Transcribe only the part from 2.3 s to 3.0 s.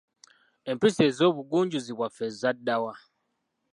zadda wa?